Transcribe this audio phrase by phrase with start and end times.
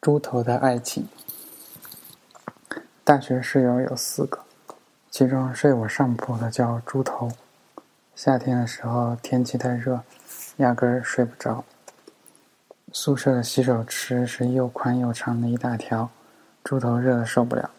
[0.00, 1.06] 猪头的爱情。
[3.04, 4.38] 大学室友有四个，
[5.10, 7.30] 其中睡我上铺的叫猪头。
[8.14, 10.00] 夏天的时候天气太热，
[10.56, 11.62] 压根儿睡不着。
[12.92, 16.08] 宿舍的洗手池是又宽又长的一大条，
[16.64, 17.70] 猪头热的受不了，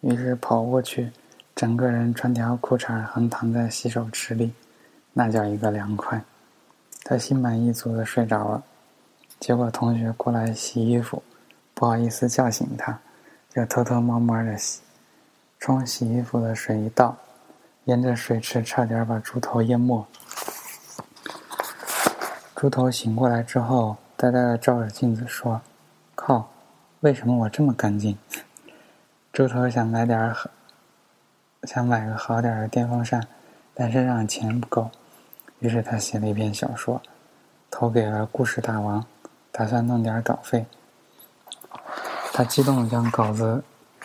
[0.00, 1.10] 于是跑过去，
[1.56, 4.54] 整个人穿条裤衩横躺在洗手池里，
[5.12, 6.22] 那叫一个凉快。
[7.02, 8.62] 他心满意足的睡着了。
[9.40, 11.20] 结果同学过来洗衣服，
[11.74, 12.98] 不好意思叫醒他，
[13.50, 14.80] 就偷偷摸摸的洗。
[15.58, 17.16] 冲洗衣服的水一倒，
[17.84, 20.06] 沿着水池差点把猪头淹没。
[22.54, 25.60] 猪头醒过来之后，呆呆的照着镜子说
[26.14, 26.48] ：“靠，
[27.00, 28.16] 为什么我这么干净？”
[29.32, 30.48] 猪头想买点好，
[31.64, 33.26] 想买个好点的电风扇，
[33.74, 34.90] 但身上钱不够，
[35.58, 37.02] 于是他写了一篇小说，
[37.70, 39.04] 投给了故事大王。
[39.50, 40.66] 打算弄点稿费，
[42.36, 43.62] 他激动地将稿子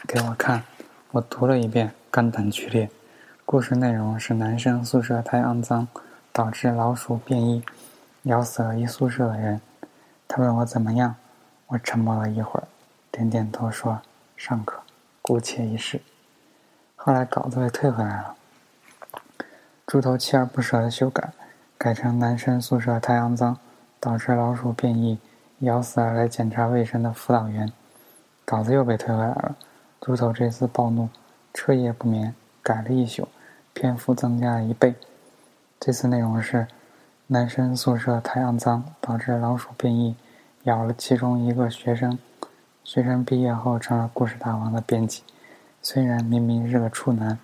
[0.08, 0.64] 给我看，
[1.10, 2.88] 我读了一遍，肝胆俱裂。
[3.44, 5.88] 故事内容是男生宿舍太肮脏，
[6.32, 7.64] 导致老鼠变异，
[8.26, 9.60] 咬死了一宿舍的人。
[10.28, 11.16] 他问我怎么样，
[11.70, 12.68] 我沉默了一会儿，
[13.10, 14.00] 点点头说
[14.38, 14.80] ：“尚可，
[15.24, 16.00] 姑且一试。”
[16.96, 18.36] 后来稿子被退回来了，
[19.88, 21.34] 猪头锲而不舍的修改，
[21.80, 23.58] 改成男生宿舍太肮脏，
[24.00, 25.18] 导致老鼠变异。
[25.62, 27.74] 咬死了来检查卫生的辅导员，
[28.50, 29.56] 稿子又被退回来了。
[30.02, 31.08] 猪头这次暴怒，
[31.54, 32.34] 彻夜不眠，
[32.64, 33.28] 改了一宿，
[33.76, 34.96] 篇幅增加了一倍。
[35.80, 36.68] 这次内容是：
[37.28, 40.16] 男生宿舍太肮脏，导致老鼠变异，
[40.64, 42.18] 咬了其中一个学生。
[42.84, 45.22] 学生毕业后成了故事大王的编辑，
[45.84, 47.38] 虽然明明是个处男，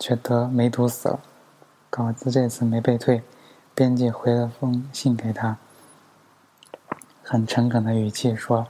[0.00, 1.20] 却得梅毒死了。
[1.88, 3.22] 稿子这次没被退，
[3.72, 5.56] 编辑回了封信给他。
[7.22, 8.66] 很诚恳的语气说：“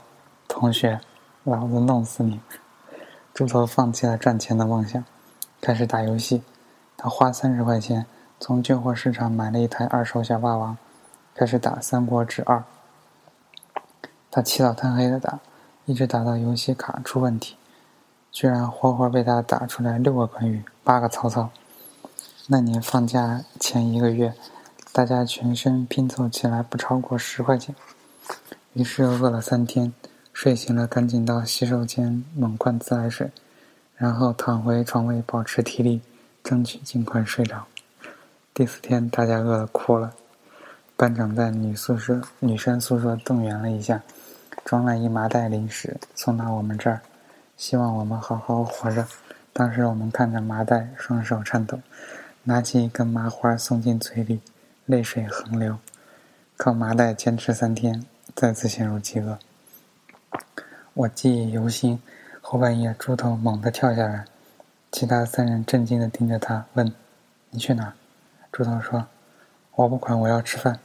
[0.46, 1.00] 同学，
[1.44, 2.40] 老子弄死你！”
[3.32, 5.04] 猪头放弃了赚钱的梦想，
[5.60, 6.42] 开始打游戏。
[6.96, 8.06] 他花三十块钱
[8.40, 10.76] 从旧货市场买了一台二手小霸王，
[11.34, 12.58] 开始打《三国志二》。
[14.30, 15.40] 他起早贪黑的打，
[15.84, 17.56] 一直打到游戏卡出问题，
[18.32, 21.50] 居然活活被他打出来六个关羽、八个曹操。
[22.46, 24.34] 那年放假前一个月，
[24.92, 27.74] 大家全身拼凑起来不超过十块钱。
[28.72, 29.92] 于是饿了三天，
[30.34, 33.30] 睡醒了赶紧到洗手间猛灌自来水，
[33.96, 36.02] 然后躺回床位保持体力，
[36.42, 37.64] 争取尽快睡着。
[38.52, 40.12] 第四天大家饿得哭了，
[40.96, 44.02] 班长在女宿舍、女生宿舍动员了一下，
[44.64, 47.00] 装了一麻袋零食送到我们这儿，
[47.56, 49.06] 希望我们好好活着。
[49.52, 51.78] 当时我们看着麻袋，双手颤抖，
[52.42, 54.40] 拿起一根麻花送进嘴里，
[54.84, 55.78] 泪水横流。
[56.56, 58.04] 靠麻袋坚持三天。
[58.34, 59.38] 再次陷入饥饿，
[60.94, 62.00] 我记忆犹新。
[62.40, 64.26] 后半夜，猪头猛地跳下来，
[64.92, 66.94] 其他三人震惊地盯着他，问
[67.50, 67.92] ：“你去哪儿？”
[68.52, 69.06] 猪头说
[69.74, 70.78] ：“我不管，我要吃饭。”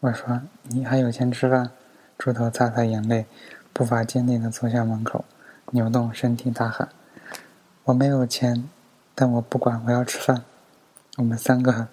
[0.00, 1.70] 我说：“你还有钱吃饭？”
[2.18, 3.24] 猪头擦擦眼泪，
[3.72, 5.24] 步伐坚定地走向门口，
[5.70, 6.88] 扭动身体大喊
[7.84, 8.68] ：“我没有钱，
[9.14, 10.42] 但我不管，我要吃饭。”
[11.16, 11.88] 我们三个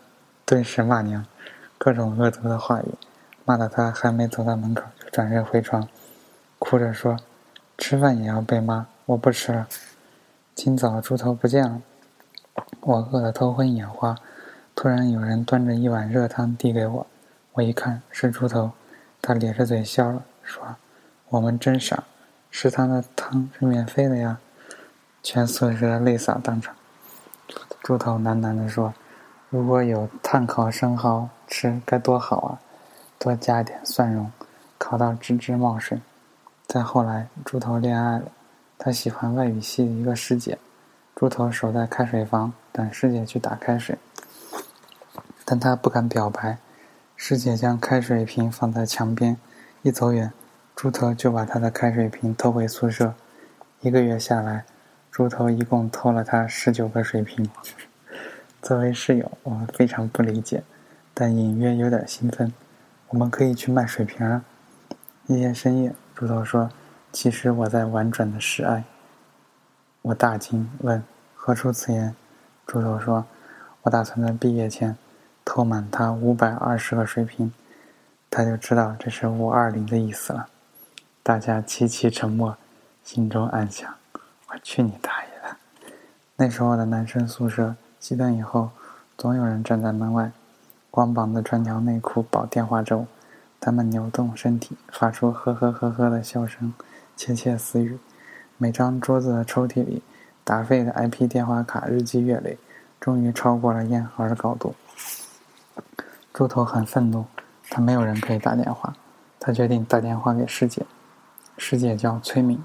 [0.45, 1.25] 顿时骂娘，
[1.77, 2.95] 各种恶毒的话语。
[3.45, 5.87] 骂得他还没走到门口，就转身回床，
[6.57, 7.15] 哭着说
[7.77, 9.67] ：“吃饭也要被骂，我不吃了。”
[10.55, 11.81] 今早猪头不见了，
[12.79, 14.15] 我饿得头昏眼花。
[14.73, 17.07] 突然有人端着一碗热汤递给我，
[17.53, 18.71] 我一看是猪头，
[19.21, 20.75] 他咧着嘴笑了，说
[21.29, 22.03] ：“我们真傻，
[22.49, 24.39] 食堂的汤是免费的呀！”
[25.21, 26.75] 全宿舍泪洒当场。
[27.81, 28.93] 猪头喃喃地说
[29.49, 32.59] ：“如果有炭烤生蚝吃，该多好啊！”
[33.17, 34.31] 多加点蒜蓉，
[34.77, 35.99] 烤到吱吱冒水。
[36.75, 38.25] 再后来，猪头恋爱了，
[38.77, 40.57] 他喜欢外语系的一个师姐。
[41.15, 43.97] 猪头守在开水房等师姐去打开水，
[45.45, 46.57] 但他不敢表白。
[47.15, 49.37] 师姐将开水瓶放在墙边，
[49.83, 50.33] 一走远，
[50.75, 53.13] 猪头就把他的开水瓶偷回宿舍。
[53.79, 54.65] 一个月下来，
[55.09, 57.49] 猪头一共偷了他十九个水瓶。
[58.61, 60.61] 作为室友，我们非常不理解，
[61.13, 62.51] 但隐约有点兴奋。
[63.07, 64.43] 我们可以去卖水瓶啊！
[65.27, 66.69] 一天深夜，猪头说
[67.11, 68.85] ：“其实我在婉转的示爱。”
[70.01, 71.03] 我大惊，问
[71.35, 72.15] ：“何出此言？”
[72.65, 73.25] 猪头说
[73.83, 74.97] ：“我打算在毕业前
[75.43, 77.51] 偷满他五百二十个水瓶。”
[78.31, 80.47] 他就知道这是五二零的意思了。
[81.21, 82.55] 大家齐齐沉默，
[83.03, 83.93] 心中暗想
[84.47, 85.57] ：“我去你大爷的！”
[86.37, 88.69] 那时候的男生宿舍，熄灯以后，
[89.17, 90.31] 总有人站在门外。
[90.89, 93.05] 光膀子穿条内裤保电话粥，
[93.65, 96.71] 他们扭动身体，发出呵呵呵呵的笑声，
[97.15, 97.97] 窃窃私语。
[98.59, 100.03] 每张桌子的抽屉里，
[100.43, 102.59] 打废的 IP 电话卡日积月累，
[102.99, 104.75] 终于超过了烟盒的高度。
[106.31, 107.25] 猪头很愤怒，
[107.71, 108.93] 他没有人可以打电话，
[109.39, 110.85] 他决定打电话给师姐。
[111.57, 112.63] 师姐叫崔敏，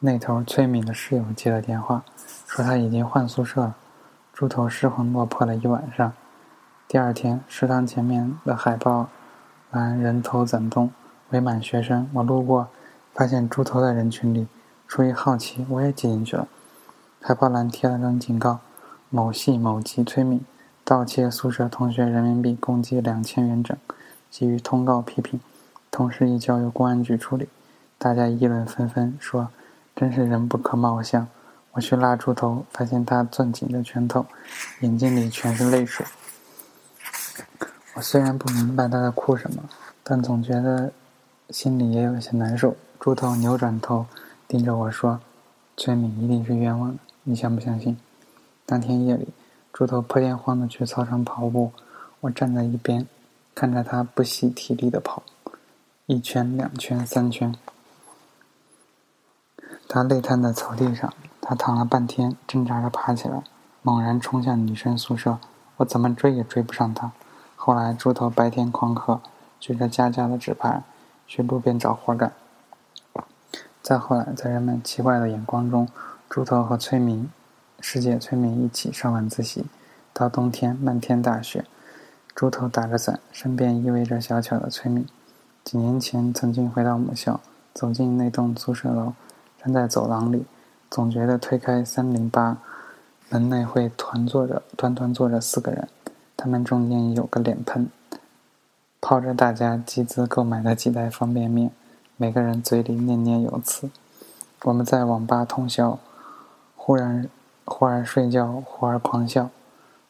[0.00, 2.02] 那头崔敏的室友接了电话，
[2.48, 3.76] 说他已经换宿舍了。
[4.32, 6.12] 猪头失魂落魄了一晚上。
[6.88, 9.08] 第二天，食堂前面的海报
[9.70, 10.90] 栏人头攒动，
[11.30, 12.10] 围满学生。
[12.14, 12.68] 我路过，
[13.14, 14.48] 发现猪头在人群里。
[14.88, 16.48] 出于好奇，我也挤进去了。
[17.20, 18.58] 海报栏贴了张警告
[19.08, 20.44] ：“某系某级崔敏
[20.82, 23.76] 盗窃宿舍同学人民币共计两千元整，
[24.28, 25.38] 给予通告批评，
[25.92, 27.48] 同时已交由公安局处理。”
[27.96, 29.50] 大家议论纷纷，说
[29.94, 31.28] ：“真是人不可貌相。”
[31.72, 34.26] 我去拉猪头，发现他攥紧着拳头，
[34.80, 36.04] 眼睛里全是泪水。
[37.94, 39.62] 我虽然不明白他在哭什么，
[40.02, 40.92] 但总觉得
[41.50, 42.76] 心里也有些难受。
[42.98, 44.06] 猪头扭转头。
[44.46, 45.20] 盯着我说
[45.78, 47.96] ：“崔敏一定是冤枉的，你相不相信？”
[48.66, 49.28] 当天夜里，
[49.72, 51.70] 猪头破天荒的去操场跑步，
[52.18, 53.06] 我站在一边，
[53.54, 55.22] 看着他不惜体力的跑，
[56.06, 57.54] 一圈、两圈、三圈。
[59.86, 63.44] 他累瘫在草地上，他躺了半天，挣扎着爬起来，
[63.82, 65.38] 猛然冲向女生宿舍。
[65.76, 67.12] 我怎么追也追不上他。
[67.62, 69.20] 后来，猪头白天旷课，
[69.60, 70.82] 举着家家的纸牌，
[71.26, 72.32] 去路边找活干。
[73.82, 75.86] 再后来，在人们奇怪的眼光中，
[76.30, 77.30] 猪头和崔明、
[77.78, 79.66] 师姐崔明一起上晚自习。
[80.14, 81.66] 到冬天，漫天大雪，
[82.34, 85.06] 猪头打着伞，身边依偎着小巧的崔明。
[85.62, 87.42] 几年前，曾经回到母校，
[87.74, 89.12] 走进那栋宿舍楼，
[89.62, 90.46] 站在走廊里，
[90.90, 92.56] 总觉得推开三零八
[93.28, 95.86] 门内会团坐着、端端坐着四个人，
[96.42, 97.90] 他们中间有个脸盆，
[98.98, 101.70] 泡着大家集资购买的几袋方便面。
[102.16, 103.90] 每个人嘴里念念有词。
[104.62, 105.98] 我们在网吧通宵，
[106.74, 107.28] 忽然
[107.66, 109.50] 忽而睡觉，忽而狂笑。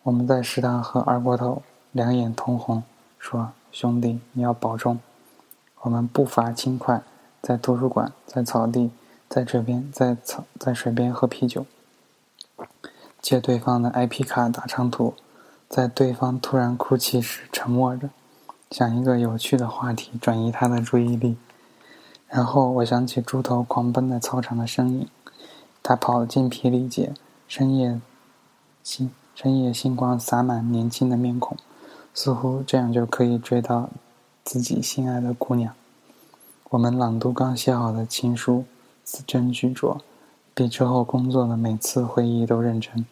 [0.05, 2.85] 我们在食堂喝二锅头，两眼通红，
[3.19, 5.01] 说：“兄弟，你要保重。”
[5.83, 7.03] 我们步伐轻快，
[7.43, 8.93] 在图书馆，在草地，
[9.29, 11.67] 在这边，在草在水边喝啤酒，
[13.21, 15.15] 借对方的 IP 卡打长途，
[15.71, 18.11] 在对方突然哭泣时沉默着，
[18.73, 21.37] 想一个有趣的话题转移他的注意力。
[22.27, 25.09] 然后我想起猪头狂奔在操场的身影，
[25.81, 27.15] 他跑得精疲力竭，
[27.47, 28.01] 深夜
[28.83, 31.57] 星深夜星光洒满年轻的面孔，
[32.13, 33.91] 似乎这样就可以追到
[34.43, 35.73] 自己心爱的姑娘。
[36.71, 38.65] 我们朗读刚写好的情书，
[39.05, 40.01] 字斟句酌，
[40.53, 43.07] 比之后工作的每次会议都认真，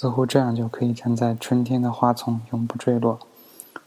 [0.00, 3.18] 似乎这样就可以站在春天的花丛永不坠落。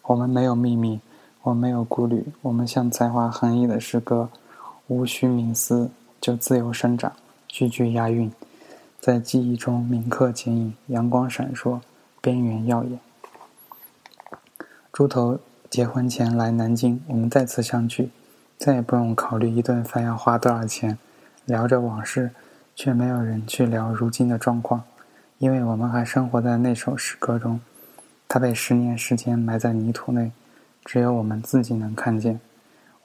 [0.01, 0.99] 我们没有秘密，
[1.41, 4.27] 我们没有顾虑，我们像才华横溢的诗歌。
[4.87, 7.13] 无需冥思，就自由生长，
[7.47, 8.29] 句句押韵，
[8.99, 11.79] 在记忆中铭刻剪影，阳光闪烁，
[12.19, 12.99] 边缘耀眼。
[14.91, 18.09] 猪头结婚前来南京，我们再次相聚，
[18.57, 20.97] 再也不用考虑一顿饭要花多少钱，
[21.45, 22.31] 聊着往事，
[22.75, 24.83] 却没有人去聊如今的状况，
[25.41, 27.59] 因为我们还生活在那首诗歌中，
[28.27, 30.31] 它被十年时间埋在泥土内，
[30.85, 32.39] 只有我们自己能看见。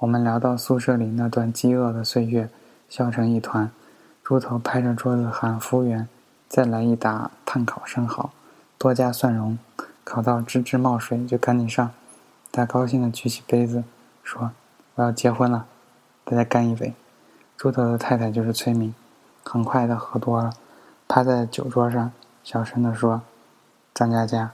[0.01, 2.51] 我们聊到宿舍里那段饥饿的岁月，
[2.91, 3.71] 笑成一团。
[4.23, 6.07] 猪头拍着桌子喊服务员
[6.47, 8.31] ：“再来一打炭烤生蚝，
[8.77, 9.59] 多加蒜蓉，
[10.05, 11.91] 烤到吱吱冒水就赶紧上。”
[12.53, 13.83] 他高兴地举起杯子，
[14.23, 14.51] 说
[14.97, 15.65] ：“我要结婚了，
[16.23, 16.93] 大家干一杯。”
[17.57, 18.95] 猪头的太太就是崔明，
[19.43, 20.53] 很快的喝多了，
[21.09, 22.13] 趴在酒桌上，
[22.47, 23.23] 小声地说
[23.93, 24.53] ：“张佳佳，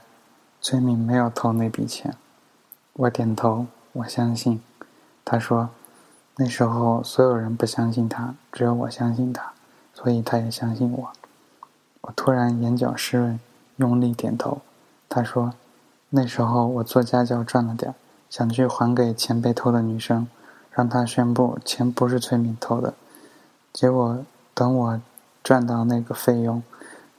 [0.59, 2.15] 崔敏没有偷那笔钱。”
[2.93, 4.59] 我点头，我相信。
[5.23, 5.69] 他说
[6.37, 9.53] ：“那时候所有人不相信他，只有我相信他，
[9.93, 11.11] 所以他也相信我。”
[12.01, 13.39] 我突然眼角湿润，
[13.75, 14.61] 用力点头。
[15.07, 15.53] 他说
[16.09, 17.93] ：“那时候我做家教赚了点
[18.27, 20.27] 想去还给钱被偷的女生，
[20.71, 22.95] 让她宣布钱不是崔敏偷的。
[23.71, 25.01] 结果等我
[25.43, 26.63] 赚到那个费用，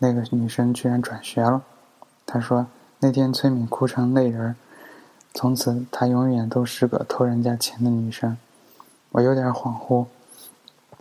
[0.05, 1.63] 那个女生居然转学了。”
[2.27, 2.67] 他说
[3.01, 4.55] ：“那天崔敏哭成泪人。”
[5.33, 8.37] 从此，她永远都是个偷人家钱的女生。
[9.13, 10.07] 我有点恍惚。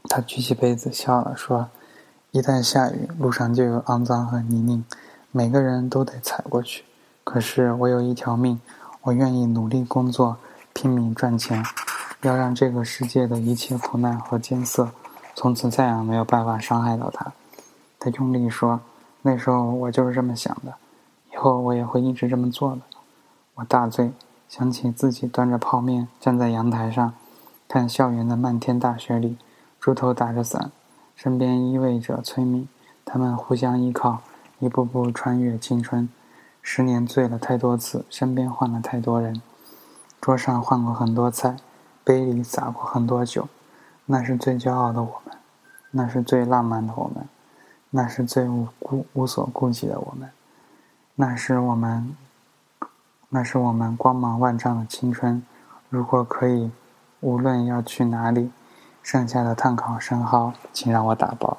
[0.09, 1.67] 她举起杯子笑了，说
[2.31, 4.83] ：“一旦下雨，路上就有肮脏和泥泞，
[5.31, 6.83] 每个人都得踩过去。
[7.23, 8.59] 可是我有一条命，
[9.01, 10.37] 我愿意努力工作，
[10.73, 11.63] 拼命赚钱，
[12.21, 14.89] 要让这个世界的一切苦难和艰涩，
[15.35, 17.31] 从此再也没有办法伤害到她。”
[17.99, 18.81] 她用力说
[19.23, 20.75] ：“那时候我就是这么想的，
[21.33, 22.81] 以后我也会一直这么做的。”
[23.55, 24.11] 我大醉，
[24.47, 27.13] 想起自己端着泡面站在阳台上，
[27.67, 29.37] 看校园的漫天大雪里，
[29.79, 30.71] 猪头打着伞，
[31.15, 32.67] 身边依偎着崔敏，
[33.05, 34.21] 他们互相依靠，
[34.59, 36.09] 一步步穿越青春。
[36.61, 39.41] 十年醉了太多次，身边换了太多人，
[40.19, 41.57] 桌上换过很多菜，
[42.03, 43.47] 杯里洒过很多酒。
[44.05, 45.35] 那是最骄傲的我们，
[45.91, 47.27] 那是最浪漫的我们，
[47.95, 50.27] 那是最无顾无所顾忌的我们，
[51.13, 52.17] 那是我们，
[53.29, 55.45] 那是我们光芒万丈的青春。
[55.89, 56.71] 如果可以，
[57.19, 58.51] 无论要去哪里，
[59.03, 61.55] 剩下的碳烤生蚝，请让我打包。